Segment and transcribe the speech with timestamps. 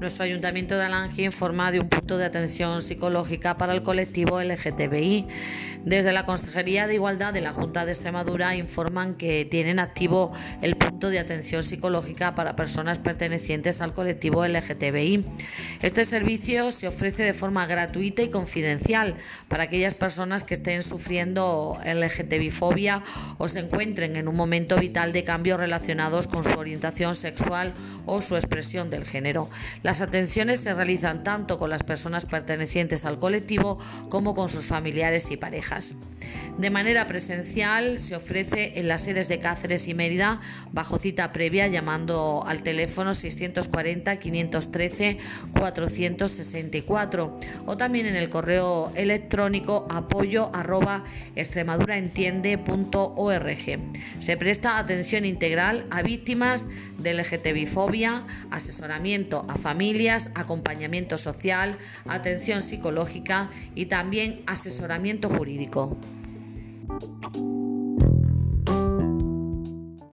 [0.00, 5.26] nuestro Ayuntamiento de Alange informa de un punto de atención psicológica para el colectivo LGTBI.
[5.84, 10.32] Desde la Consejería de Igualdad de la Junta de Extremadura informan que tienen activo
[10.62, 15.26] el punto de atención psicológica para personas pertenecientes al colectivo LGTBI.
[15.82, 19.16] Este servicio se ofrece de forma gratuita y confidencial
[19.48, 23.02] para aquellas personas que estén sufriendo LGTBI-fobia
[23.38, 27.72] o se encuentren en un momento vital de cambios relacionados con su orientación sexual
[28.04, 29.48] o su expresión del género.
[29.82, 33.78] Las atenciones se realizan tanto con las personas pertenecientes al colectivo
[34.10, 35.94] como con sus familiares y parejas.
[36.60, 41.68] De manera presencial se ofrece en las sedes de Cáceres y Mérida bajo cita previa
[41.68, 45.16] llamando al teléfono 640 513
[45.58, 53.78] 464 o también en el correo electrónico apoyo arroba extremaduraentiende.org.
[54.18, 56.66] Se presta atención integral a víctimas
[56.98, 65.96] de LGTBI-fobia, asesoramiento a familias, acompañamiento social, atención psicológica y también asesoramiento jurídico.
[67.34, 67.59] now.